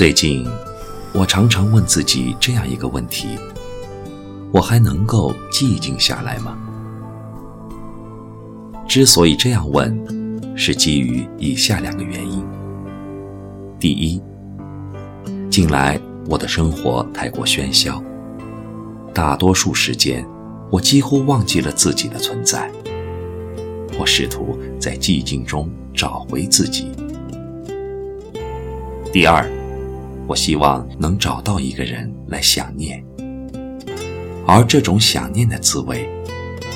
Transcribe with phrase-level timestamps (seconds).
[0.00, 0.46] 最近，
[1.12, 3.38] 我常常问自己这样一个问题：
[4.50, 6.56] 我还能够寂静下来吗？
[8.88, 9.94] 之所以这样问，
[10.56, 12.42] 是基于以下两个原因。
[13.78, 14.22] 第一，
[15.50, 18.02] 近来我的生活太过喧嚣，
[19.12, 20.26] 大多数时间
[20.70, 22.72] 我几乎忘记了自己的存在。
[23.98, 26.90] 我试图在寂静中找回自己。
[29.12, 29.46] 第二。
[30.30, 33.04] 我希望能找到一个人来想念，
[34.46, 36.08] 而这种想念的滋味，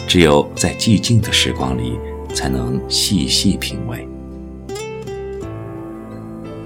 [0.08, 1.96] 只有在寂静的时光里
[2.34, 4.08] 才能细细品味。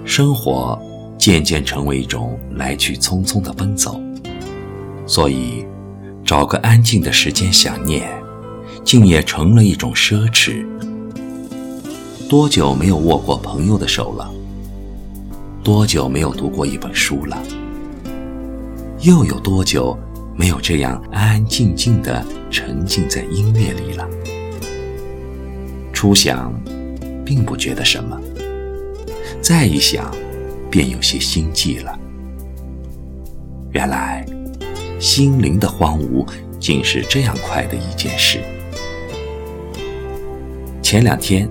[0.06, 0.80] 生活
[1.18, 4.00] 渐渐成为一种来去匆匆的奔走，
[5.04, 5.66] 所以
[6.24, 8.08] 找个安静的时间想念，
[8.82, 10.64] 竟也成了一种奢侈。
[12.30, 14.32] 多久没有握过朋友的手了？
[15.68, 17.36] 多久没有读过一本书了？
[19.00, 19.94] 又有多久
[20.34, 24.08] 没有这样安安静静的沉浸在音乐里了？
[25.92, 26.58] 初想，
[27.22, 28.16] 并不觉得什么；
[29.42, 30.10] 再一想，
[30.70, 31.98] 便有些心悸了。
[33.72, 34.24] 原来，
[34.98, 36.26] 心灵的荒芜
[36.58, 38.40] 竟是这样快的一件事。
[40.80, 41.46] 前两天，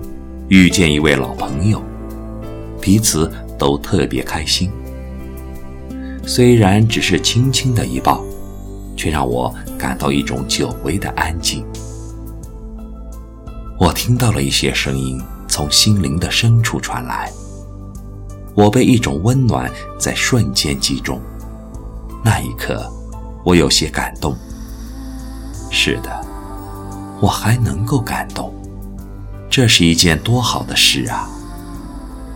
[0.48, 1.80] 遇见一位老朋友，
[2.80, 3.30] 彼此。
[3.58, 4.70] 都特别开心，
[6.24, 8.24] 虽然只是轻轻的一抱，
[8.96, 11.64] 却让我感到一种久违的安静。
[13.78, 17.30] 我听到了一些声音从心灵的深处传来，
[18.54, 21.20] 我被一种温暖在瞬间击中。
[22.24, 22.90] 那一刻，
[23.44, 24.36] 我有些感动。
[25.70, 26.10] 是的，
[27.20, 28.52] 我还能够感动，
[29.48, 31.28] 这是一件多好的事啊！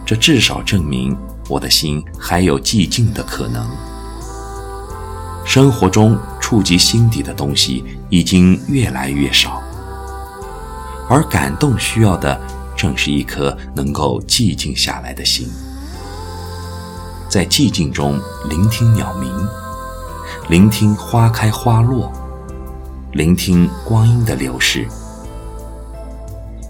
[0.04, 1.16] 这至少证明
[1.48, 3.66] 我的心还有寂静的可能。
[5.44, 9.62] 生活中触及心底的东西已经越来越少，
[11.08, 12.40] 而感动需要的
[12.76, 15.48] 正是一颗能够寂静下来的心，
[17.28, 19.30] 在寂静中聆听鸟鸣，
[20.48, 22.12] 聆听花开花落，
[23.12, 24.86] 聆听光阴的流逝，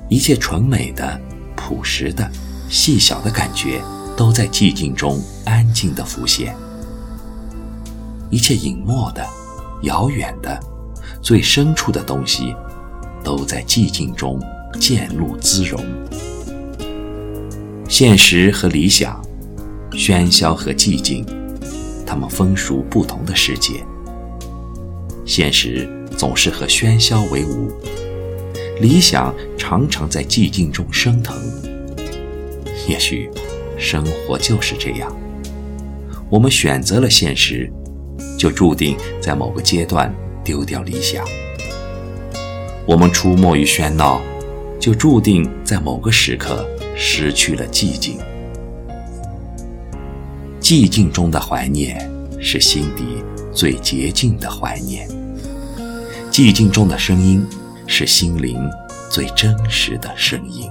[0.09, 1.21] 一切纯美的、
[1.55, 2.31] 朴实的。
[2.73, 3.83] 细小的感觉
[4.17, 6.57] 都在寂静中安静地浮现，
[8.31, 9.23] 一切隐没的、
[9.83, 10.59] 遥远的、
[11.21, 12.57] 最深处的东西，
[13.23, 14.41] 都在寂静中
[14.81, 15.85] 渐露滋容。
[17.91, 19.23] 现实和理想，
[19.91, 21.27] 喧嚣和寂静，
[22.07, 23.85] 它们分属不同的世界。
[25.27, 27.71] 现实总是和喧嚣为伍，
[28.81, 31.37] 理想常常在寂静中升腾。
[32.89, 33.31] 也许，
[33.79, 35.15] 生活就是这样。
[36.29, 37.71] 我们选择了现实，
[38.39, 40.13] 就注定在某个阶段
[40.43, 41.25] 丢掉理想；
[42.87, 44.21] 我们出没于喧闹，
[44.81, 46.67] 就注定在某个时刻
[46.97, 48.19] 失去了寂静。
[50.61, 52.11] 寂静中的怀念，
[52.41, 53.23] 是心底
[53.53, 55.07] 最洁净的怀念；
[56.31, 57.47] 寂静中的声音，
[57.87, 58.59] 是心灵
[59.11, 60.71] 最真实的声音。